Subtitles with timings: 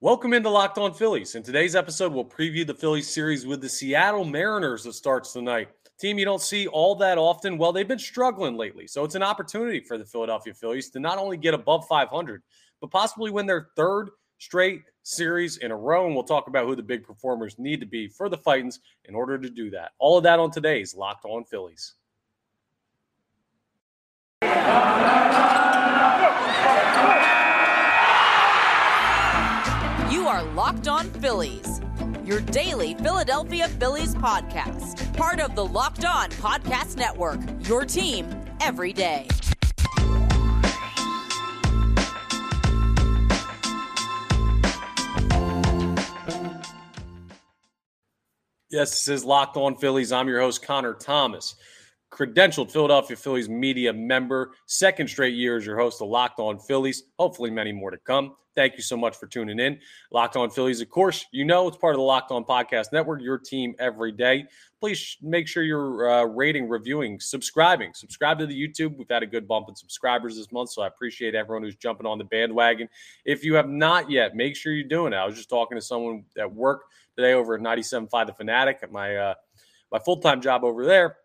[0.00, 1.34] Welcome into Locked On Phillies.
[1.34, 5.70] In today's episode, we'll preview the Phillies series with the Seattle Mariners that starts tonight.
[5.98, 7.58] Team you don't see all that often.
[7.58, 8.86] Well, they've been struggling lately.
[8.86, 12.44] So it's an opportunity for the Philadelphia Phillies to not only get above 500,
[12.80, 16.06] but possibly win their third straight series in a row.
[16.06, 19.16] And we'll talk about who the big performers need to be for the Fightins in
[19.16, 19.94] order to do that.
[19.98, 21.94] All of that on today's Locked On Phillies.
[30.38, 31.80] Are Locked On Phillies,
[32.24, 35.16] your daily Philadelphia Phillies podcast.
[35.16, 38.24] Part of the Locked On Podcast Network, your team
[38.60, 39.26] every day.
[48.70, 50.12] Yes, this is Locked On Phillies.
[50.12, 51.56] I'm your host, Connor Thomas
[52.10, 57.04] credentialed Philadelphia Phillies media member, second straight year as your host of Locked On Phillies.
[57.18, 58.34] Hopefully, many more to come.
[58.54, 59.78] Thank you so much for tuning in.
[60.10, 63.22] Locked On Phillies, of course, you know it's part of the Locked On Podcast Network,
[63.22, 64.46] your team every day.
[64.80, 67.92] Please make sure you're uh, rating, reviewing, subscribing.
[67.94, 68.96] Subscribe to the YouTube.
[68.96, 72.06] We've had a good bump in subscribers this month, so I appreciate everyone who's jumping
[72.06, 72.88] on the bandwagon.
[73.24, 75.16] If you have not yet, make sure you're doing it.
[75.16, 76.82] I was just talking to someone at work
[77.16, 79.34] today over at 97.5 The Fanatic at my uh,
[79.92, 81.16] my full time job over there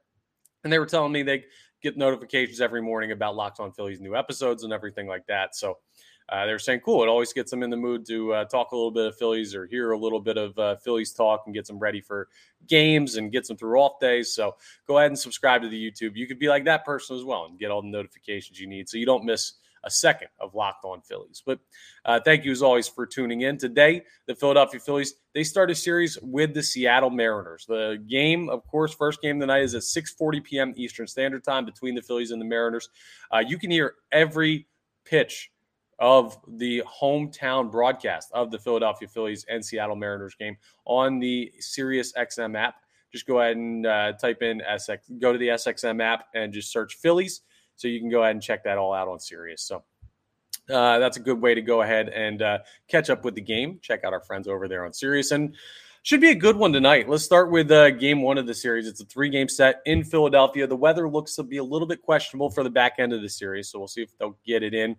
[0.63, 1.43] and they were telling me they
[1.81, 5.55] get notifications every morning about Locked On Phillies new episodes and everything like that.
[5.55, 5.77] So
[6.29, 8.71] uh, they were saying, cool, it always gets them in the mood to uh, talk
[8.71, 11.53] a little bit of Phillies or hear a little bit of uh, Phillies talk and
[11.53, 12.29] gets them ready for
[12.67, 14.33] games and gets them through off days.
[14.33, 14.55] So
[14.87, 16.15] go ahead and subscribe to the YouTube.
[16.15, 18.87] You could be like that person as well and get all the notifications you need
[18.87, 19.53] so you don't miss
[19.83, 21.41] a second of Locked On Phillies.
[21.45, 21.59] But
[22.05, 23.57] uh, thank you as always for tuning in.
[23.57, 27.65] Today, the Philadelphia Phillies, they start a series with the Seattle Mariners.
[27.67, 30.73] The game, of course, first game tonight is at 6.40 p.m.
[30.75, 32.89] Eastern Standard Time between the Phillies and the Mariners.
[33.31, 34.67] Uh, you can hear every
[35.05, 35.51] pitch
[35.99, 42.13] of the hometown broadcast of the Philadelphia Phillies and Seattle Mariners game on the Sirius
[42.13, 42.75] XM app.
[43.11, 46.71] Just go ahead and uh, type in SX, go to the SXM app and just
[46.71, 47.41] search Phillies
[47.75, 49.61] so you can go ahead and check that all out on Sirius.
[49.61, 49.83] So
[50.69, 53.79] uh, that's a good way to go ahead and uh, catch up with the game.
[53.81, 55.55] Check out our friends over there on Sirius and
[56.03, 57.09] should be a good one tonight.
[57.09, 58.87] Let's start with uh, game one of the series.
[58.87, 60.67] It's a three game set in Philadelphia.
[60.67, 63.29] The weather looks to be a little bit questionable for the back end of the
[63.29, 64.95] series, so we'll see if they'll get it in.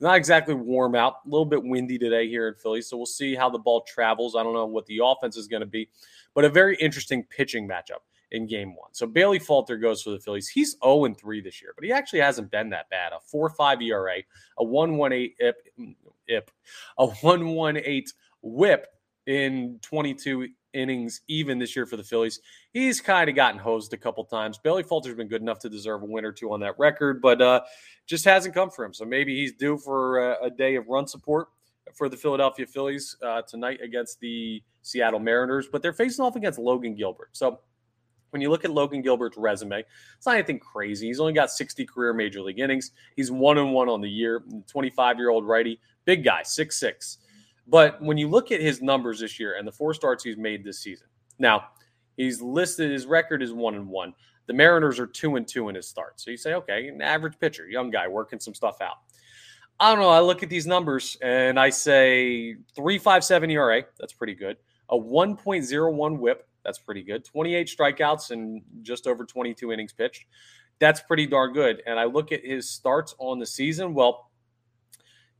[0.00, 3.34] Not exactly warm out, a little bit windy today here in Philly, so we'll see
[3.34, 4.34] how the ball travels.
[4.34, 5.88] I don't know what the offense is going to be,
[6.34, 8.02] but a very interesting pitching matchup
[8.34, 8.92] in game one.
[8.92, 10.48] So Bailey Falter goes for the Phillies.
[10.48, 13.12] He's 0 3 this year, but he actually hasn't been that bad.
[13.12, 14.16] A 4 5 ERA,
[14.58, 15.36] a 118
[15.78, 15.96] IP,
[16.28, 16.50] IP,
[16.98, 18.04] a 118
[18.42, 18.86] whip
[19.26, 22.40] in 22 innings, even this year for the Phillies.
[22.72, 24.58] He's kind of gotten hosed a couple times.
[24.58, 27.40] Bailey Falter's been good enough to deserve a win or two on that record, but
[27.40, 27.60] uh,
[28.06, 28.92] just hasn't come for him.
[28.92, 31.48] So maybe he's due for a, a day of run support
[31.94, 36.58] for the Philadelphia Phillies uh, tonight against the Seattle Mariners, but they're facing off against
[36.58, 37.30] Logan Gilbert.
[37.32, 37.60] So
[38.34, 39.84] when you look at Logan Gilbert's resume,
[40.16, 41.06] it's not anything crazy.
[41.06, 42.90] He's only got 60 career major league innings.
[43.14, 44.42] He's one and one on the year.
[44.66, 47.18] 25 year old righty, big guy, six six.
[47.68, 50.64] But when you look at his numbers this year and the four starts he's made
[50.64, 51.06] this season,
[51.38, 51.66] now
[52.16, 54.12] he's listed his record is one and one.
[54.46, 56.20] The Mariners are two and two in his start.
[56.20, 58.96] So you say, okay, an average pitcher, young guy working some stuff out.
[59.78, 60.10] I don't know.
[60.10, 63.84] I look at these numbers and I say 357 ERA.
[63.96, 64.56] That's pretty good.
[64.88, 66.48] A 1.01 whip.
[66.64, 67.24] That's pretty good.
[67.24, 70.26] 28 strikeouts and just over 22 innings pitched.
[70.78, 71.82] That's pretty darn good.
[71.86, 73.94] And I look at his starts on the season.
[73.94, 74.30] Well,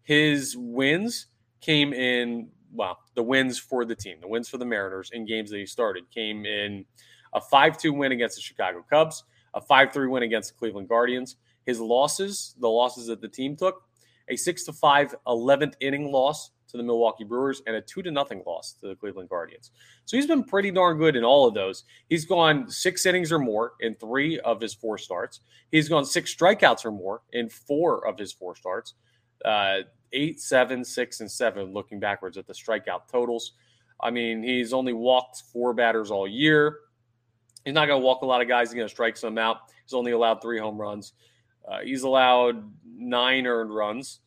[0.03, 1.27] his wins
[1.61, 5.51] came in, well, the wins for the team, the wins for the Mariners in games
[5.51, 6.85] that he started came in
[7.33, 9.25] a 5 2 win against the Chicago Cubs,
[9.55, 11.37] a 5 3 win against the Cleveland Guardians.
[11.67, 13.83] His losses, the losses that the team took,
[14.29, 18.11] a 6 to 5 11th inning loss to the Milwaukee Brewers and a two to
[18.11, 19.71] nothing loss to the Cleveland Guardians.
[20.07, 21.85] So he's been pretty darn good in all of those.
[22.09, 25.41] He's gone six innings or more in three of his four starts.
[25.71, 28.95] He's gone six strikeouts or more in four of his four starts.
[29.45, 31.73] Uh, eight, seven, six, and seven.
[31.73, 33.53] Looking backwards at the strikeout totals,
[34.01, 36.81] I mean he's only walked four batters all year.
[37.65, 38.71] He's not going to walk a lot of guys.
[38.71, 39.59] He's going to strike some out.
[39.85, 41.13] He's only allowed three home runs.
[41.67, 44.21] Uh, he's allowed nine earned runs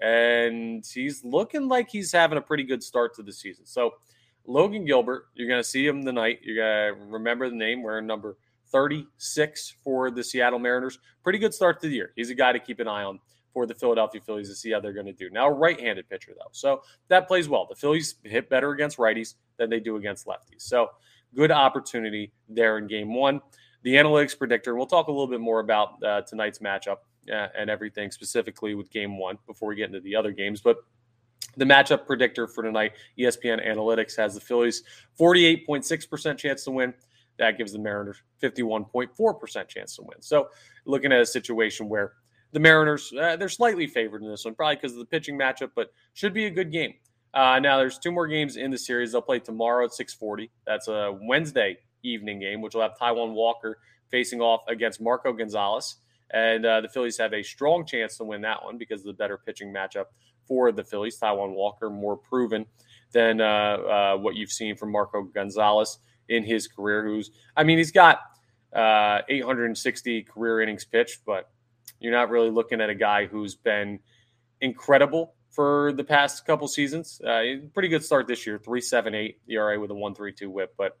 [0.00, 3.66] and he's looking like he's having a pretty good start to the season.
[3.66, 3.94] So,
[4.46, 6.40] Logan Gilbert, you're going to see him tonight.
[6.42, 8.38] You're going to remember the name, wearing number
[8.72, 10.98] 36 for the Seattle Mariners.
[11.22, 12.12] Pretty good start to the year.
[12.16, 13.20] He's a guy to keep an eye on
[13.52, 15.28] for the Philadelphia Phillies to see how they're going to do.
[15.30, 16.48] Now, a right handed pitcher, though.
[16.52, 17.66] So that plays well.
[17.68, 20.62] The Phillies hit better against righties than they do against lefties.
[20.62, 20.88] So,
[21.34, 23.40] good opportunity there in game one.
[23.82, 28.10] The analytics predictor, we'll talk a little bit more about uh, tonight's matchup and everything
[28.10, 30.60] specifically with game one before we get into the other games.
[30.60, 30.76] But
[31.56, 34.84] The matchup predictor for tonight, ESPN Analytics has the Phillies
[35.18, 36.94] 48.6% chance to win.
[37.38, 40.20] That gives the Mariners 51.4% chance to win.
[40.20, 40.48] So,
[40.84, 42.12] looking at a situation where
[42.52, 45.70] the Mariners, uh, they're slightly favored in this one, probably because of the pitching matchup,
[45.74, 46.94] but should be a good game.
[47.32, 49.12] Uh, now, there's two more games in the series.
[49.12, 50.50] They'll play tomorrow at 6:40.
[50.66, 53.78] That's a Wednesday evening game, which will have Taijuan Walker
[54.10, 55.96] facing off against Marco Gonzales.
[56.32, 59.12] And uh, the Phillies have a strong chance to win that one because of the
[59.12, 60.06] better pitching matchup
[60.46, 61.18] for the Phillies.
[61.18, 62.66] Taijuan Walker more proven
[63.12, 65.98] than uh, uh, what you've seen from Marco Gonzales
[66.28, 67.04] in his career.
[67.04, 68.20] Who's, I mean, he's got
[68.72, 71.50] uh, 860 career innings pitched, but
[71.98, 73.98] you're not really looking at a guy who's been
[74.60, 77.20] incredible for the past couple seasons.
[77.20, 77.42] Uh,
[77.74, 80.98] pretty good start this year, 3.78 ERA with a 1.32 WHIP, but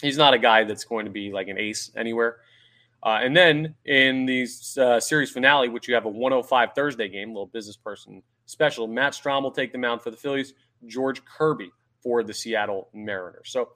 [0.00, 2.38] he's not a guy that's going to be like an ace anywhere.
[3.04, 4.48] Uh, and then in the
[4.80, 9.12] uh, series finale, which you have a 105 Thursday game, little business person special, Matt
[9.12, 10.54] Strahm will take the mound for the Phillies,
[10.86, 11.70] George Kirby
[12.02, 13.50] for the Seattle Mariners.
[13.50, 13.70] So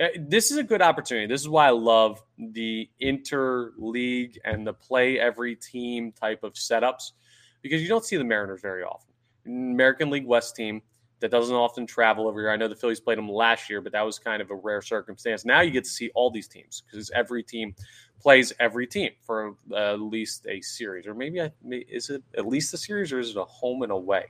[0.00, 1.26] uh, this is a good opportunity.
[1.26, 7.12] This is why I love the interleague and the play every team type of setups
[7.60, 9.12] because you don't see the Mariners very often.
[9.46, 10.80] American League West team
[11.20, 12.50] that doesn't often travel over here.
[12.50, 14.82] I know the Phillies played them last year, but that was kind of a rare
[14.82, 15.44] circumstance.
[15.44, 17.74] Now you get to see all these teams because every team
[18.20, 22.46] plays every team for uh, at least a series, or maybe I, is it at
[22.46, 24.26] least a series, or is it a home and away?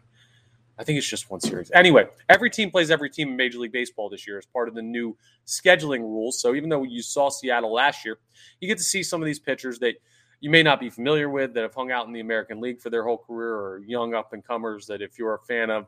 [0.79, 1.71] I think it's just one series.
[1.75, 4.75] Anyway, every team plays every team in Major League Baseball this year as part of
[4.75, 5.15] the new
[5.47, 6.41] scheduling rules.
[6.41, 8.19] So even though you saw Seattle last year,
[8.61, 9.97] you get to see some of these pitchers that
[10.41, 12.89] you may not be familiar with that have hung out in the American League for
[12.89, 15.87] their whole career, or young up and comers that if you're a fan of,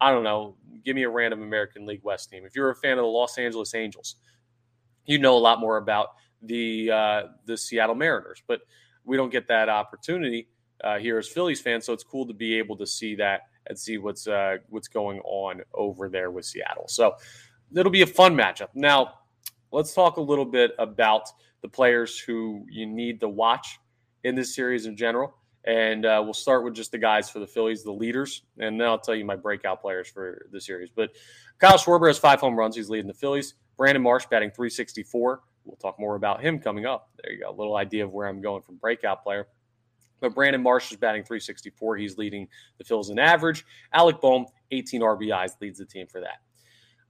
[0.00, 2.44] I don't know, give me a random American League West team.
[2.44, 4.16] If you're a fan of the Los Angeles Angels,
[5.06, 6.08] you know a lot more about
[6.42, 8.60] the uh, the Seattle Mariners, but
[9.04, 10.48] we don't get that opportunity
[10.82, 11.84] uh, here as Phillies fans.
[11.86, 15.20] So it's cool to be able to see that and see what's uh, what's going
[15.20, 16.88] on over there with Seattle.
[16.88, 17.14] So
[17.74, 18.68] it'll be a fun matchup.
[18.74, 19.14] Now
[19.72, 21.28] let's talk a little bit about
[21.62, 23.78] the players who you need to watch
[24.22, 25.34] in this series in general.
[25.66, 28.86] And uh, we'll start with just the guys for the Phillies, the leaders, and then
[28.86, 30.90] I'll tell you my breakout players for the series.
[30.94, 31.12] But
[31.58, 32.76] Kyle Schwarber has five home runs.
[32.76, 33.54] He's leading the Phillies.
[33.76, 35.40] Brandon Marsh batting 364.
[35.64, 37.08] We'll talk more about him coming up.
[37.22, 37.50] There you go.
[37.50, 39.46] A little idea of where I'm going from breakout player.
[40.20, 41.96] But Brandon Marsh is batting 364.
[41.96, 43.64] He's leading the Phillies in average.
[43.92, 46.40] Alec Bohm, 18 RBIs, leads the team for that.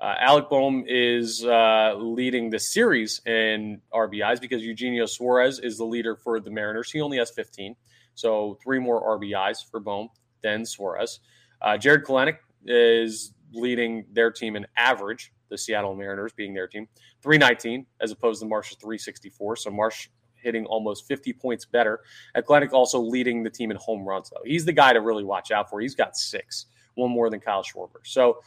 [0.00, 5.84] Uh, Alec Bohm is uh, leading the series in RBIs because Eugenio Suarez is the
[5.84, 6.90] leader for the Mariners.
[6.90, 7.76] He only has 15.
[8.14, 10.08] So three more RBIs for Bohm
[10.42, 11.20] than Suarez.
[11.60, 16.88] Uh, Jarred Kelenic is leading their team in average, the Seattle Mariners being their team,
[17.22, 19.56] 319 as opposed to Marsh's 364.
[19.56, 22.00] So Marsh hitting almost 50 points better.
[22.36, 24.42] Kelenic also leading the team in home runs, though.
[24.44, 25.80] He's the guy to really watch out for.
[25.80, 28.04] He's got six, one more than Kyle Schwarber.
[28.04, 28.40] So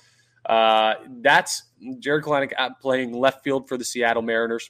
[0.46, 1.64] uh, that's
[2.00, 4.70] Jarred Kelenic playing left field for the Seattle Mariners.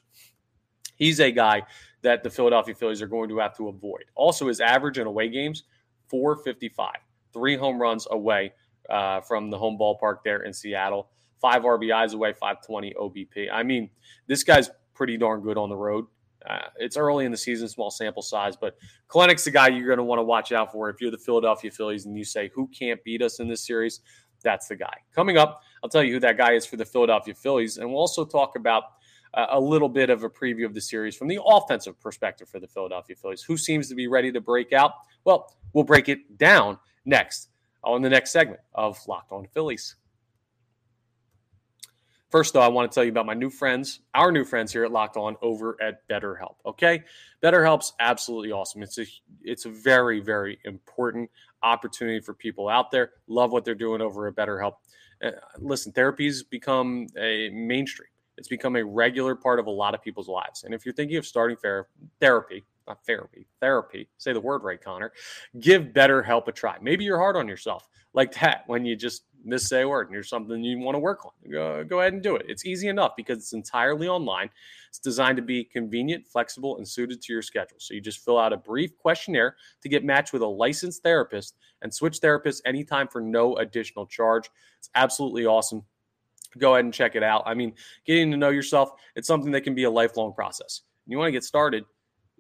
[0.96, 1.64] He's a guy
[2.02, 4.06] that the Philadelphia Phillies are going to have to avoid.
[4.16, 5.64] Also, his average in away games,
[6.10, 6.92] 455,
[7.34, 8.54] three home runs away
[8.90, 11.10] uh, from the home ballpark there in Seattle,
[11.42, 13.48] five RBIs away, 520 OBP.
[13.52, 13.90] I mean,
[14.28, 16.06] this guy's pretty darn good on the road.
[16.48, 18.78] Uh, it's early in the season, small sample size, but
[19.10, 21.70] Kelenic's the guy you're going to want to watch out for if you're the Philadelphia
[21.70, 24.02] Phillies and you say, who can't beat us in this series?
[24.44, 24.94] That's the guy.
[25.14, 28.00] Coming up, I'll tell you who that guy is for the Philadelphia Phillies, and we'll
[28.00, 28.84] also talk about
[29.34, 32.68] a little bit of a preview of the series from the offensive perspective for the
[32.68, 33.44] Philadelphia Phillies.
[33.44, 34.94] Who seems to be ready to break out?
[35.26, 37.50] Well, we'll break it down next
[37.84, 39.96] on the next segment of Locked On Phillies.
[42.30, 44.84] First, though, I want to tell you about my new friends, our new friends here
[44.84, 46.56] at Locked On over at BetterHelp.
[46.66, 47.04] Okay,
[47.42, 48.84] BetterHelp's absolutely awesome.
[48.84, 49.06] It's a
[49.44, 51.30] it's a very very important
[51.64, 53.12] opportunity for people out there.
[53.28, 54.74] Love what they're doing over at BetterHelp.
[55.24, 60.02] Uh, listen, therapy's become a mainstream it's become a regular part of a lot of
[60.02, 60.64] people's lives.
[60.64, 61.88] And if you're thinking of starting ther-
[62.20, 65.12] therapy, not therapy, therapy, say the word right, Connor,
[65.60, 66.78] give BetterHelp a try.
[66.82, 70.14] Maybe you're hard on yourself like that when you just miss say a word and
[70.14, 71.32] you're something you want to work on.
[71.52, 72.46] Go, go ahead and do it.
[72.50, 74.50] It's easy enough because it's entirely online.
[74.90, 77.78] It's designed to be convenient, flexible, and suited to your schedule.
[77.80, 81.56] So you just fill out a brief questionnaire to get matched with a licensed therapist
[81.82, 84.50] and switch therapists anytime for no additional charge.
[84.80, 85.84] It's absolutely awesome
[86.58, 87.44] go ahead and check it out.
[87.46, 87.74] I mean,
[88.06, 90.82] getting to know yourself, it's something that can be a lifelong process.
[91.06, 91.86] You want to get started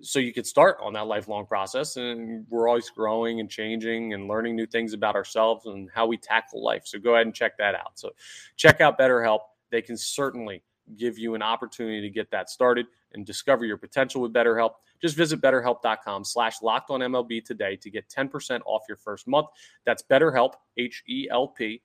[0.01, 1.95] so you could start on that lifelong process.
[1.97, 6.17] And we're always growing and changing and learning new things about ourselves and how we
[6.17, 6.83] tackle life.
[6.85, 7.99] So go ahead and check that out.
[7.99, 8.11] So
[8.55, 9.39] check out BetterHelp.
[9.71, 10.63] They can certainly
[10.95, 14.71] give you an opportunity to get that started and discover your potential with BetterHelp.
[15.01, 19.47] Just visit betterhelp.com slash locked on MLB today to get 10% off your first month.
[19.85, 21.81] That's BetterHelp, H E L P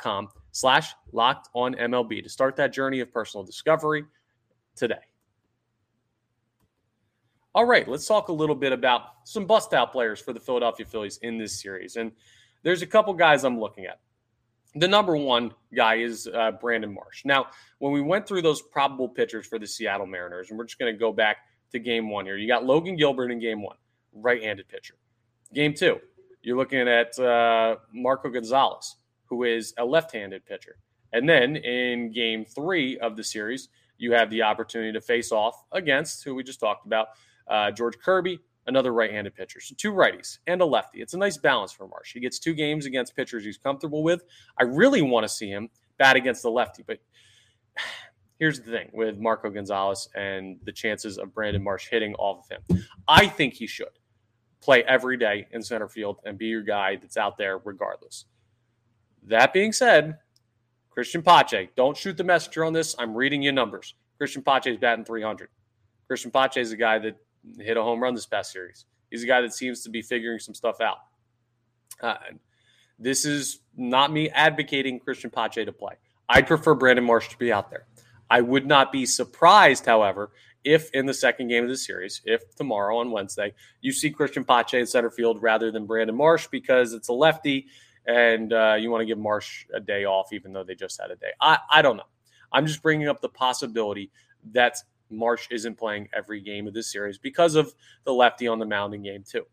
[0.00, 4.04] com slash locked on MLB to start that journey of personal discovery
[4.76, 4.94] today.
[7.54, 10.86] All right, let's talk a little bit about some bust out players for the Philadelphia
[10.86, 11.96] Phillies in this series.
[11.96, 12.12] And
[12.62, 14.00] there's a couple guys I'm looking at.
[14.74, 17.26] The number one guy is uh, Brandon Marsh.
[17.26, 20.78] Now, when we went through those probable pitchers for the Seattle Mariners, and we're just
[20.78, 21.38] going to go back
[21.72, 23.76] to game one here, you got Logan Gilbert in game one,
[24.14, 24.94] right handed pitcher.
[25.52, 26.00] Game two,
[26.40, 28.96] you're looking at uh, Marco Gonzales,
[29.32, 30.76] who is a left handed pitcher.
[31.14, 35.54] And then in game three of the series, you have the opportunity to face off
[35.72, 37.06] against who we just talked about,
[37.48, 39.58] uh, George Kirby, another right handed pitcher.
[39.58, 41.00] So two righties and a lefty.
[41.00, 42.12] It's a nice balance for Marsh.
[42.12, 44.22] He gets two games against pitchers he's comfortable with.
[44.60, 46.98] I really want to see him bat against the lefty, but
[48.38, 52.68] here's the thing with Marco Gonzales and the chances of Brandon Marsh hitting off of
[52.68, 52.84] him.
[53.08, 53.98] I think he should
[54.60, 58.26] play every day in center field and be your guy that's out there regardless.
[59.24, 60.18] That being said,
[60.96, 62.94] Cristian Pache, don't shoot the messenger on this.
[62.98, 63.94] I'm reading you numbers.
[64.20, 65.48] Cristian Pache is batting 300.
[66.10, 67.16] Cristian Pache is a guy that
[67.58, 68.86] hit a home run this past series.
[69.10, 70.98] He's a guy that seems to be figuring some stuff out.
[72.00, 72.16] Uh,
[72.98, 75.94] this is not me advocating Cristian Pache to play.
[76.28, 77.86] I'd prefer Brandon Marsh to be out there.
[78.30, 80.30] I would not be surprised, however,
[80.64, 84.46] if in the second game of the series, if tomorrow on Wednesday, you see Cristian
[84.46, 87.66] Pache in center field rather than Brandon Marsh because it's a lefty
[88.06, 91.10] and uh, you want to give Marsh a day off, even though they just had
[91.10, 91.30] a day.
[91.40, 92.08] I, I don't know.
[92.52, 94.10] I'm just bringing up the possibility
[94.52, 94.76] that
[95.10, 97.72] Marsh isn't playing every game of this series because of
[98.04, 99.44] the lefty on the mound in game two.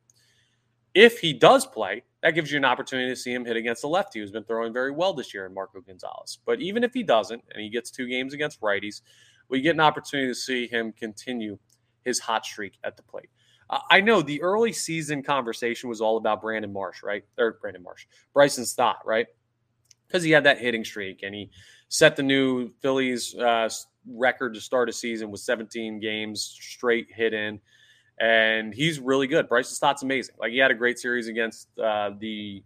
[0.94, 3.88] If he does play, that gives you an opportunity to see him hit against the
[3.88, 6.40] lefty who's been throwing very well this year in Marco Gonzales.
[6.46, 9.02] But even if he doesn't, and he gets two games against righties,
[9.50, 11.58] we get an opportunity to see him continue
[12.04, 13.30] his hot streak at the plate.
[13.70, 17.24] I know the early season conversation was all about Brandon Marsh, right?
[17.38, 19.28] Or Brandon Marsh, Bryson Stott, right?
[20.08, 21.52] Because he had that hitting streak and he
[21.88, 23.70] set the new Phillies uh,
[24.08, 27.60] record to start a season with 17 games straight hit in.
[28.20, 29.48] And he's really good.
[29.48, 30.36] Bryson Stott's amazing.
[30.40, 32.64] Like he had a great series against uh, the.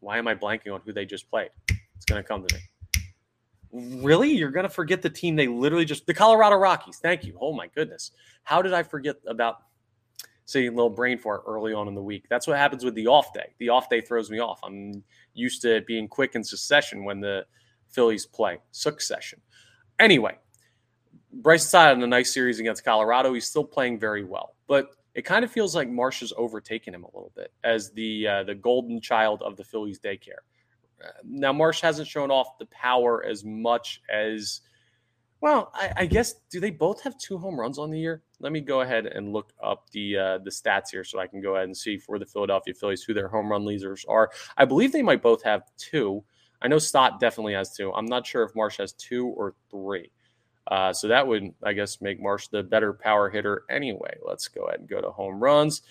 [0.00, 1.48] Why am I blanking on who they just played?
[1.68, 4.02] It's going to come to me.
[4.02, 4.30] Really?
[4.30, 6.06] You're going to forget the team they literally just.
[6.06, 6.98] The Colorado Rockies.
[6.98, 7.38] Thank you.
[7.40, 8.10] Oh my goodness.
[8.44, 9.62] How did I forget about
[10.54, 12.26] A little brain fart early on in the week.
[12.30, 13.54] That's what happens with the off day.
[13.58, 14.60] The off day throws me off.
[14.62, 15.02] I'm
[15.34, 17.44] used to being quick in succession when the
[17.88, 19.40] Phillies play succession.
[19.98, 20.38] Anyway,
[21.32, 23.32] Bryce Stott had a nice series against Colorado.
[23.32, 27.04] He's still playing very well, but it kind of feels like Marsh has overtaken him
[27.04, 30.44] a little bit as the uh, the golden child of the Phillies daycare.
[31.02, 34.60] Uh, now Marsh hasn't shown off the power as much as
[35.40, 35.72] well.
[35.74, 38.22] I, I, guess do they both have two home runs on the year?
[38.40, 41.40] Let me go ahead and look up the uh, the stats here so I can
[41.40, 44.30] go ahead and see for the Philadelphia Phillies who their home run leaders are.
[44.56, 46.24] I believe they might both have two.
[46.62, 47.92] I know Stott definitely has two.
[47.92, 50.10] I'm not sure if Marsh has two or three.
[50.68, 54.16] Uh, so that would, I guess, make Marsh the better power hitter anyway.
[54.26, 55.82] Let's go ahead and go to home runs.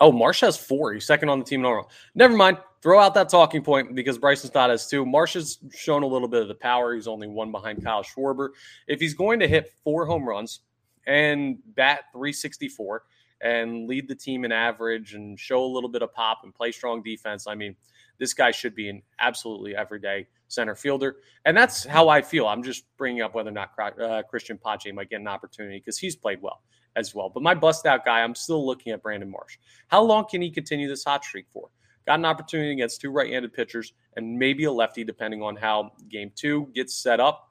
[0.00, 0.92] Oh, Marsh has four.
[0.92, 1.90] He's second on the team in overall.
[2.14, 2.58] Never mind.
[2.82, 5.04] Throw out that talking point because Bryson Stott has two.
[5.04, 6.94] Marsh has shown a little bit of the power.
[6.94, 8.50] He's only one behind Kyle Schwarber.
[8.88, 10.60] If he's going to hit four home runs
[11.06, 13.02] and bat 364
[13.42, 16.72] and lead the team in average and show a little bit of pop and play
[16.72, 17.76] strong defense, I mean,
[18.18, 21.16] this guy should be an absolutely everyday center fielder.
[21.44, 22.46] And that's how I feel.
[22.46, 25.98] I'm just bringing up whether or not uh, Cristian Pache might get an opportunity because
[25.98, 26.62] he's played well
[26.96, 27.28] as well.
[27.28, 29.58] But my bust out guy, I'm still looking at Brandon Marsh.
[29.88, 31.68] How long can he continue this hot streak for?
[32.06, 35.92] Got an opportunity against two right handed pitchers and maybe a lefty, depending on how
[36.08, 37.50] game two gets set up.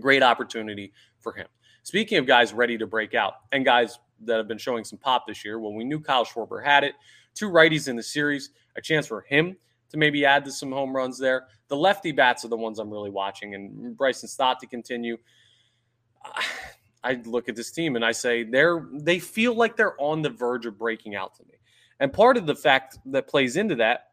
[0.00, 1.46] Great opportunity for him.
[1.82, 5.26] Speaking of guys ready to break out and guys that have been showing some pop
[5.26, 6.94] this year, well, we knew Kyle Schwarber had it.
[7.34, 9.56] Two righties in the series, a chance for him
[9.90, 11.46] to maybe add to some home runs there.
[11.68, 15.16] The lefty bats are the ones I'm really watching, and Bryson Stott to continue.
[17.04, 20.30] I look at this team and I say they're they feel like they're on the
[20.30, 21.54] verge of breaking out to me.
[22.02, 24.08] And part of the fact that plays into that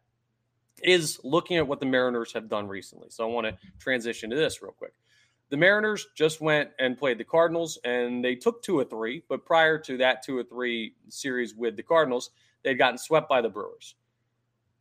[0.80, 3.08] is looking at what the Mariners have done recently.
[3.10, 4.92] So I want to transition to this real quick.
[5.48, 9.44] The Mariners just went and played the Cardinals and they took two or three, but
[9.44, 12.30] prior to that two or three series with the Cardinals,
[12.62, 13.96] they'd gotten swept by the Brewers.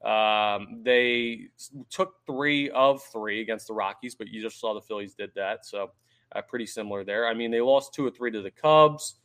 [0.06, 1.48] Um, they
[1.90, 5.66] took three of three against the Rockies, but you just saw the Phillies did that.
[5.66, 5.94] So
[6.36, 7.28] uh, pretty similar there.
[7.28, 9.16] I mean, they lost two or three to the Cubs.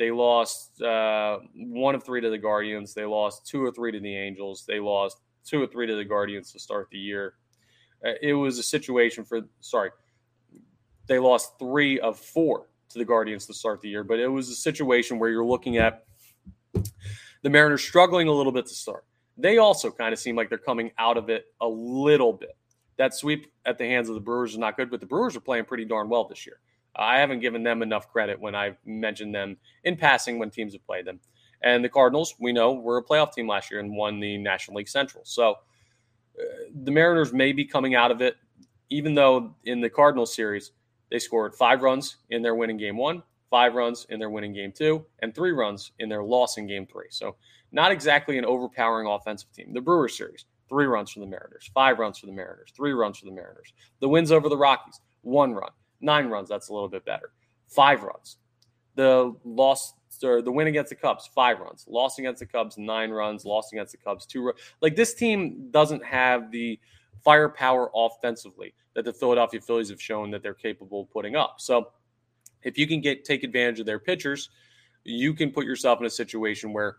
[0.00, 2.92] They lost uh, one of three to the Guardians.
[2.92, 4.64] They lost two or three to the Angels.
[4.66, 7.34] They lost two or three to the Guardians to start the year.
[8.04, 9.90] Uh, it was a situation for, sorry,
[11.06, 14.48] they lost three of four to the Guardians to start the year, but it was
[14.48, 16.06] a situation where you're looking at
[17.42, 19.04] the Mariners struggling a little bit to start
[19.40, 22.56] they also kind of seem like they're coming out of it a little bit.
[22.96, 25.40] That sweep at the hands of the Brewers is not good, but the Brewers are
[25.40, 26.60] playing pretty darn well this year.
[27.00, 30.86] I haven't given them enough credit when I've mentioned them in passing when teams have
[30.86, 31.18] played them.
[31.62, 34.76] And the Cardinals, we know, were a playoff team last year and won the National
[34.76, 35.24] League Central.
[35.24, 35.52] So
[36.38, 36.44] uh,
[36.84, 38.36] the Mariners may be coming out of it,
[38.90, 40.72] even though in the Cardinals series,
[41.10, 44.72] they scored five runs in their winning game one, five runs in their winning game
[44.72, 47.08] two, and three runs in their loss in game three.
[47.10, 47.36] So
[47.72, 49.72] not exactly an overpowering offensive team.
[49.72, 53.18] The Brewers series, three runs for the Mariners, five runs for the Mariners, three runs
[53.18, 53.72] for the Mariners.
[54.00, 56.48] The wins over the Rockies, one run, nine runs.
[56.48, 57.32] That's a little bit better.
[57.68, 58.38] Five runs.
[58.94, 61.86] The loss or the win against the Cubs, five runs.
[61.88, 63.44] Loss against the Cubs, nine runs.
[63.44, 64.58] Loss against the Cubs, two runs.
[64.80, 66.78] Like this team doesn't have the
[67.24, 71.56] firepower offensively that the Philadelphia Phillies have shown that they're capable of putting up.
[71.58, 71.92] So
[72.62, 74.50] if you can get take advantage of their pitchers,
[75.04, 76.96] you can put yourself in a situation where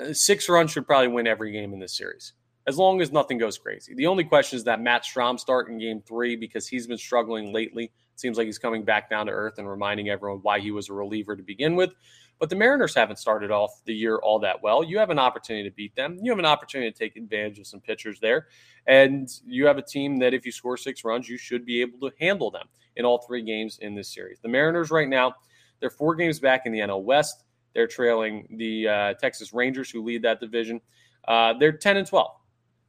[0.00, 2.32] uh, six runs should probably win every game in this series,
[2.66, 3.94] as long as nothing goes crazy.
[3.94, 7.52] The only question is that Matt Strahm start in game three because he's been struggling
[7.52, 7.92] lately.
[8.18, 10.92] Seems like he's coming back down to earth and reminding everyone why he was a
[10.92, 11.94] reliever to begin with.
[12.38, 14.84] But the Mariners haven't started off the year all that well.
[14.84, 16.18] You have an opportunity to beat them.
[16.22, 18.46] You have an opportunity to take advantage of some pitchers there.
[18.86, 21.98] And you have a team that, if you score six runs, you should be able
[22.08, 24.38] to handle them in all three games in this series.
[24.40, 25.34] The Mariners, right now,
[25.80, 27.44] they're four games back in the NL West.
[27.74, 30.80] They're trailing the uh, Texas Rangers, who lead that division.
[31.26, 32.30] Uh, they're 10 and 12.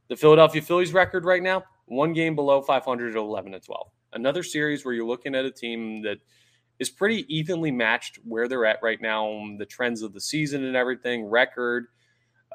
[0.08, 3.90] The Philadelphia Phillies record right now, one game below 500 at 11 and 12.
[4.12, 6.18] Another series where you're looking at a team that
[6.78, 10.74] is pretty evenly matched where they're at right now, the trends of the season and
[10.74, 11.86] everything, record,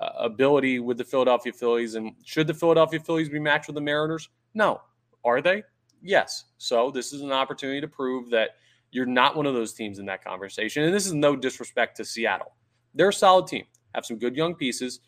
[0.01, 1.95] uh, ability with the Philadelphia Phillies.
[1.95, 4.29] And should the Philadelphia Phillies be matched with the Mariners?
[4.53, 4.81] No.
[5.23, 5.63] Are they?
[6.01, 6.45] Yes.
[6.57, 8.51] So this is an opportunity to prove that
[8.91, 10.83] you're not one of those teams in that conversation.
[10.83, 12.53] And this is no disrespect to Seattle.
[12.93, 15.01] They're a solid team, have some good young pieces.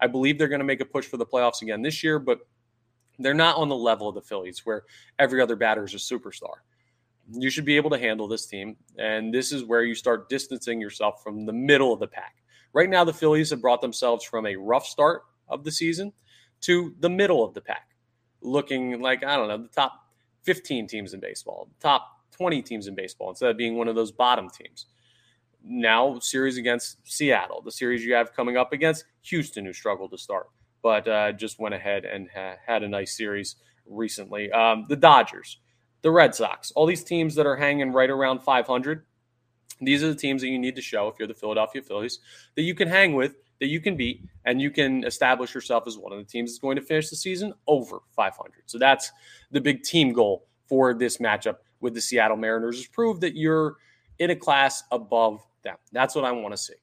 [0.00, 2.40] I believe they're going to make a push for the playoffs again this year, but
[3.18, 4.84] they're not on the level of the Phillies where
[5.18, 6.56] every other batter is a superstar.
[7.30, 8.76] You should be able to handle this team.
[8.98, 12.36] And this is where you start distancing yourself from the middle of the pack.
[12.72, 16.12] Right now, the Phillies have brought themselves from a rough start of the season
[16.62, 17.90] to the middle of the pack,
[18.40, 19.92] looking like, I don't know, the top
[20.42, 24.10] 15 teams in baseball, top 20 teams in baseball instead of being one of those
[24.12, 24.86] bottom teams.
[25.62, 30.18] Now, series against Seattle, the series you have coming up against Houston, who struggled to
[30.18, 30.48] start,
[30.84, 34.52] but uh, just went ahead and ha- had a nice series recently.
[34.52, 35.58] Um, the Dodgers,
[36.02, 39.06] the Red Sox, all these teams that are hanging right around 500.
[39.80, 42.20] These are the teams that you need to show if you're the Philadelphia Phillies
[42.54, 45.96] that you can hang with, that you can beat, and you can establish yourself as
[45.96, 48.52] one of the teams that's going to finish the season over 500.
[48.66, 49.10] So that's
[49.52, 53.76] the big team goal for this matchup with the Seattle Mariners is prove that you're
[54.18, 55.76] in a class above them.
[55.92, 56.74] That's what I want to see.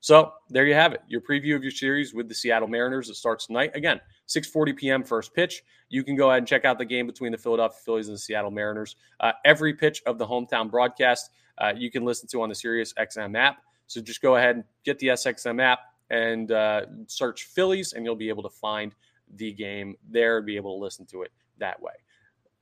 [0.00, 1.02] So there you have it.
[1.08, 3.08] Your preview of your series with the Seattle Mariners.
[3.10, 3.72] It starts tonight.
[3.74, 5.02] Again, 6:40 p.m.
[5.02, 5.62] first pitch.
[5.88, 8.20] You can go ahead and check out the game between the Philadelphia Phillies and the
[8.20, 8.96] Seattle Mariners.
[9.20, 12.92] Uh, every pitch of the hometown broadcast uh, you can listen to on the Sirius
[12.94, 13.62] XM app.
[13.86, 15.80] So just go ahead and get the SXM app
[16.10, 18.94] and uh, search Phillies, and you'll be able to find
[19.36, 21.92] the game there and be able to listen to it that way.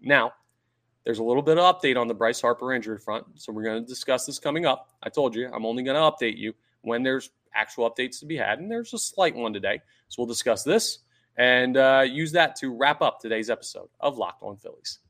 [0.01, 0.33] Now,
[1.05, 3.25] there's a little bit of update on the Bryce Harper injury front.
[3.37, 4.89] So we're going to discuss this coming up.
[5.03, 6.53] I told you I'm only going to update you
[6.87, 8.61] when there's actual updates to be had.
[8.61, 9.81] And there's a slight one today.
[10.09, 11.01] So we'll discuss this
[11.37, 15.01] and uh, use that to wrap up today's episode of Locked On Phillies.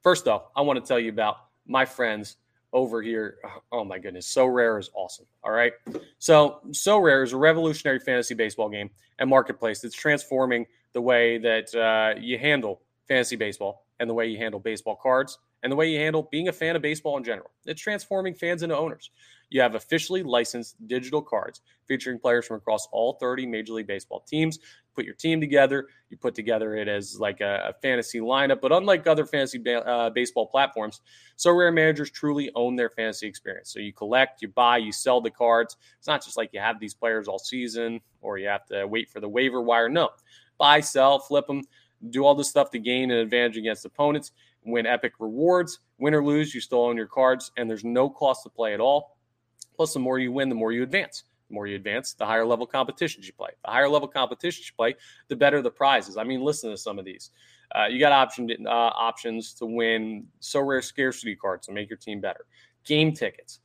[0.00, 2.36] First, though, I want to tell you about my friends
[2.72, 3.38] over here.
[3.72, 5.26] Oh my goodness, Sorare is awesome.
[5.42, 5.72] All right.
[6.18, 11.74] So, Sorare is a revolutionary fantasy baseball game and marketplace that's transforming the way that
[11.74, 15.88] uh, you handle fantasy baseball and the way you handle baseball cards and the way
[15.90, 17.50] you handle being a fan of baseball in general.
[17.66, 19.10] It's transforming fans into owners.
[19.50, 24.20] You have officially licensed digital cards featuring players from across all 30 Major League Baseball
[24.20, 24.58] teams.
[24.94, 25.88] Put your team together.
[26.08, 30.10] You put together it as like a, fantasy lineup, but unlike other fantasy ba- uh,
[30.10, 31.02] baseball platforms,
[31.36, 33.70] Sorare managers truly own their fantasy experience.
[33.72, 35.76] So you collect, you buy, you sell the cards.
[35.98, 39.10] It's not just like you have these players all season or you have to wait
[39.10, 39.88] for the waiver wire.
[39.88, 40.10] No,
[40.58, 41.62] buy, sell, flip them
[42.10, 44.32] do all this stuff to gain an advantage against opponents,
[44.64, 45.80] win epic rewards.
[45.98, 48.80] Win or lose, you still own your cards, and there's no cost to play at
[48.80, 49.16] all.
[49.76, 51.24] Plus, the more you win, the more you advance.
[51.48, 53.50] The more you advance, the higher level competitions you play.
[53.64, 54.94] The higher level competitions you play,
[55.28, 56.16] the better the prizes.
[56.16, 57.30] I mean, listen to some of these.
[57.74, 62.20] Uh, you got option uh, options to win Sorare scarcity cards to make your team
[62.20, 62.46] better.
[62.84, 63.60] Game tickets.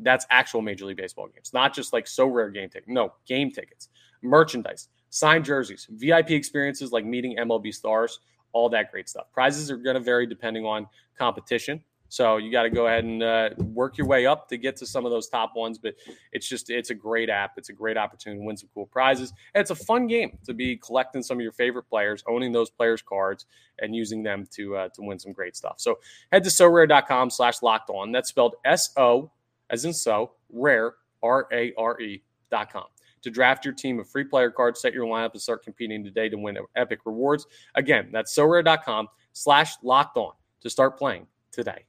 [0.00, 2.88] That's actual Major League Baseball games, not just like Sorare game ticket.
[2.88, 3.90] No, game tickets.
[4.22, 8.18] Merchandise signed jerseys, VIP experiences like meeting MLB stars,
[8.54, 9.26] all that great stuff.
[9.32, 10.86] Prizes are going to vary depending on
[11.18, 11.82] competition.
[12.08, 14.86] So you got to go ahead and uh, work your way up to get to
[14.86, 15.78] some of those top ones.
[15.78, 15.94] But
[16.32, 17.54] it's just it's a great app.
[17.56, 19.32] It's a great opportunity to win some cool prizes.
[19.52, 22.70] And it's a fun game to be collecting some of your favorite players, owning those
[22.70, 23.46] players' cards,
[23.80, 25.74] and using them to uh, to win some great stuff.
[25.78, 25.98] So
[26.30, 28.12] head to sorare.com slash locked on.
[28.12, 29.32] That's spelled S O
[29.70, 32.84] as in so rare R A R E dot com
[33.24, 36.28] to draft your team of free player cards, set your lineup, and start competing today
[36.28, 37.46] to win epic rewards.
[37.74, 41.84] Again, that's sorare.com slash locked on to start playing today.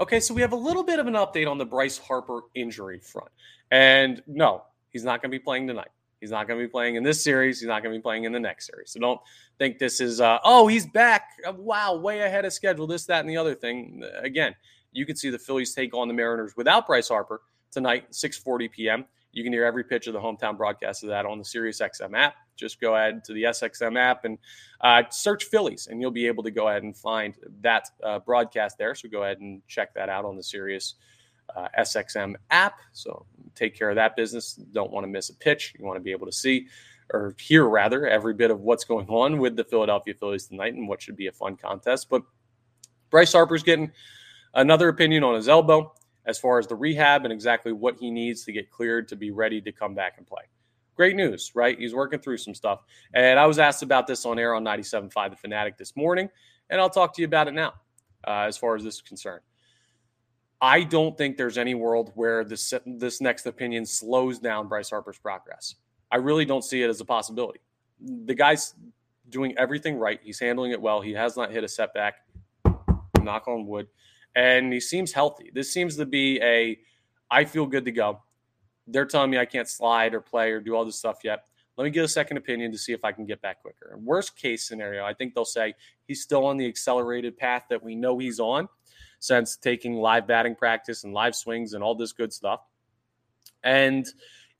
[0.00, 2.98] Okay, so we have a little bit of an update on the Bryce Harper injury
[2.98, 3.30] front.
[3.70, 5.90] And no, he's not going to be playing tonight.
[6.20, 7.60] He's not going to be playing in this series.
[7.60, 8.92] He's not going to be playing in the next series.
[8.92, 9.20] So don't
[9.58, 11.30] think this is, uh, oh, he's back.
[11.46, 14.02] Uh, wow, way ahead of schedule, this, that, and the other thing.
[14.22, 14.54] Again,
[14.92, 17.42] you can see the Phillies take on the Mariners without Bryce Harper
[17.74, 19.04] tonight, 6:40 p.m.
[19.32, 22.36] You can hear every pitch of the hometown broadcast of that on the SiriusXM app.
[22.56, 24.38] Just go ahead to the SXM app and
[24.80, 28.78] uh, search Phillies, and you'll be able to go ahead and find that uh, broadcast
[28.78, 28.94] there.
[28.94, 30.94] So go ahead and check that out on the Sirius
[31.54, 32.78] uh, SXM app.
[32.92, 34.54] So take care of that business.
[34.54, 35.74] Don't want to miss a pitch.
[35.76, 36.68] You want to be able to see
[37.12, 40.88] or hear rather every bit of what's going on with the Philadelphia Phillies tonight and
[40.88, 42.08] what should be a fun contest.
[42.08, 42.22] But
[43.10, 43.92] Bryce Harper's getting
[44.54, 45.93] another opinion on his elbow
[46.26, 49.30] as far as the rehab and exactly what he needs to get cleared to be
[49.30, 50.42] ready to come back and play.
[50.96, 51.78] Great news, right?
[51.78, 52.84] He's working through some stuff.
[53.12, 56.28] And I was asked about this on air on 97.5 The Fanatic this morning,
[56.70, 57.74] and I'll talk to you about it now
[58.26, 59.42] uh, as far as this is concerned.
[60.60, 65.18] I don't think there's any world where this, this next opinion slows down Bryce Harper's
[65.18, 65.74] progress.
[66.10, 67.60] I really don't see it as a possibility.
[68.00, 68.74] The guy's
[69.28, 70.20] doing everything right.
[70.22, 71.00] He's handling it well.
[71.00, 72.14] He has not hit a setback.
[73.20, 73.88] Knock on wood
[74.34, 75.50] and he seems healthy.
[75.52, 76.78] This seems to be a
[77.30, 78.22] I feel good to go.
[78.86, 81.44] They're telling me I can't slide or play or do all this stuff yet.
[81.76, 83.92] Let me get a second opinion to see if I can get back quicker.
[83.94, 85.74] And worst case scenario, I think they'll say
[86.06, 88.68] he's still on the accelerated path that we know he's on
[89.18, 92.60] since taking live batting practice and live swings and all this good stuff.
[93.64, 94.06] And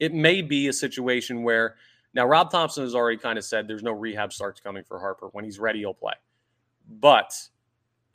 [0.01, 1.77] it may be a situation where
[2.15, 5.29] now Rob Thomson has already kind of said there's no rehab starts coming for Harper.
[5.33, 6.15] When he's ready, he'll play.
[6.89, 7.33] But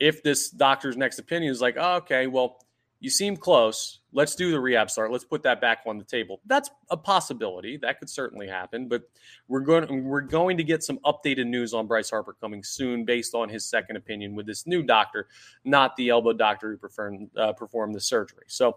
[0.00, 2.58] if this doctor's next opinion is like, oh, okay, well,
[3.00, 4.00] you seem close.
[4.12, 5.10] Let's do the rehab start.
[5.10, 6.40] Let's put that back on the table.
[6.44, 7.78] That's a possibility.
[7.78, 8.88] That could certainly happen.
[8.88, 9.02] But
[9.48, 13.34] we're going we're going to get some updated news on Bryce Harper coming soon, based
[13.34, 15.28] on his second opinion with this new doctor,
[15.64, 18.44] not the elbow doctor who performed uh, performed the surgery.
[18.48, 18.76] So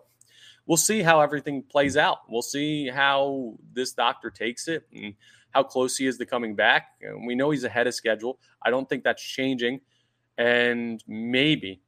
[0.65, 2.19] we'll see how everything plays out.
[2.29, 5.15] We'll see how this doctor takes it and
[5.51, 6.91] how close he is to coming back.
[7.01, 8.39] And we know he's ahead of schedule.
[8.61, 9.81] I don't think that's changing.
[10.37, 11.81] And maybe,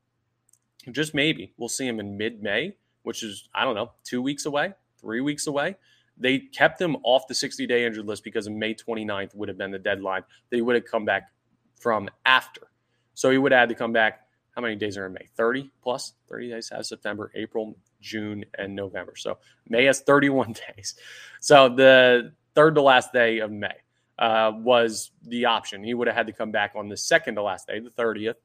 [0.91, 4.45] just maybe, we'll see him in mid May, which is, I don't know, two weeks
[4.45, 5.75] away, three weeks away.
[6.17, 9.71] They kept him off the 60 day injured list because May 29th would have been
[9.71, 11.29] the deadline he would have come back
[11.79, 12.61] from after.
[13.13, 14.21] So he would have had to come back.
[14.51, 15.27] How many days are in May?
[15.35, 19.15] 30 plus 30 days has September, April, June, and November.
[19.17, 20.95] So May has 31 days.
[21.41, 23.75] So the third to last day of May
[24.19, 25.83] uh, was the option.
[25.83, 28.35] He would have had to come back on the second to last day, the 30th,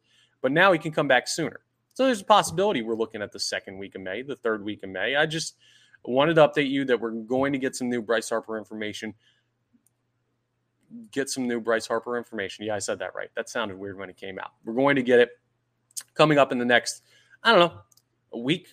[0.42, 1.60] but now he can come back sooner.
[1.94, 4.82] So there's a possibility we're looking at the second week of May, the third week
[4.82, 5.16] of May.
[5.16, 5.56] I just
[6.04, 9.14] wanted to update you that we're going to get some new Bryce Harper information.
[11.12, 12.64] Get some new Bryce Harper information.
[12.64, 13.28] Yeah, I said that right.
[13.36, 14.52] That sounded weird when it came out.
[14.64, 15.30] We're going to get it
[16.14, 17.02] coming up in the next,
[17.42, 17.80] I don't know,
[18.32, 18.68] a week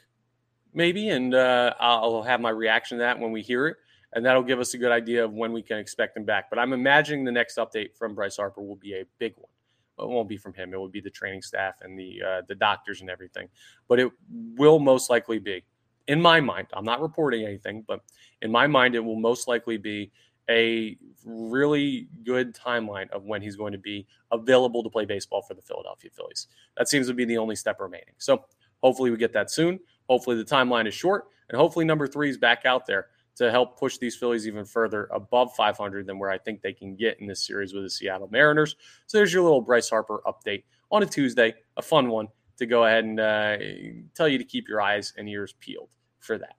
[0.73, 3.77] maybe, and uh, I'll have my reaction to that when we hear it
[4.13, 6.49] and that'll give us a good idea of when we can expect him back.
[6.49, 9.51] But I'm imagining the next update from Bryce Harper will be a big one.
[9.99, 10.73] It won't be from him.
[10.73, 13.49] It will be the training staff and the uh, the doctors and everything.
[13.87, 15.63] But it will most likely be,
[16.07, 16.67] in my mind.
[16.73, 18.01] I'm not reporting anything, but
[18.41, 20.11] in my mind, it will most likely be
[20.49, 25.55] a really good timeline of when he's going to be available to play baseball for
[25.55, 26.47] the Philadelphia Phillies.
[26.77, 28.13] That seems to be the only step remaining.
[28.17, 28.45] So
[28.81, 29.79] hopefully we get that soon.
[30.07, 33.79] Hopefully the timeline is short, and hopefully number three is back out there to help
[33.79, 37.27] push these Phillies even further above 500 than where I think they can get in
[37.27, 38.75] this series with the Seattle Mariners.
[39.05, 42.85] So there's your little Bryce Harper update on a Tuesday, a fun one to go
[42.85, 43.57] ahead and uh,
[44.15, 46.55] tell you to keep your eyes and ears peeled for that.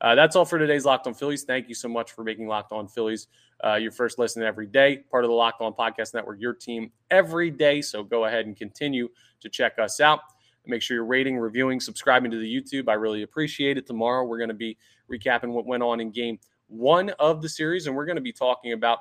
[0.00, 1.44] Uh, that's all for today's Locked On Phillies.
[1.44, 3.26] Thank you so much for making Locked On Phillies
[3.62, 6.90] uh, your first listen every day, part of the Locked On Podcast Network, your team
[7.10, 7.82] every day.
[7.82, 9.08] So go ahead and continue
[9.40, 10.20] to check us out.
[10.66, 12.88] Make sure you're rating, reviewing, subscribing to the YouTube.
[12.88, 13.86] I really appreciate it.
[13.86, 14.76] Tomorrow, we're going to be
[15.10, 18.32] recapping what went on in game one of the series, and we're going to be
[18.32, 18.98] talking about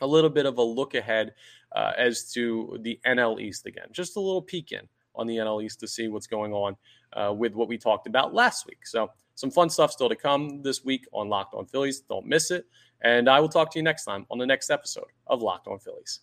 [0.00, 1.34] a little bit of a look ahead
[1.72, 3.86] uh, as to the NL East again.
[3.92, 6.76] Just a little peek in on the NL East to see what's going on
[7.12, 8.86] uh, with what we talked about last week.
[8.86, 12.00] So, some fun stuff still to come this week on Locked On Phillies.
[12.02, 12.66] Don't miss it.
[13.02, 15.78] And I will talk to you next time on the next episode of Locked On
[15.80, 16.20] Phillies.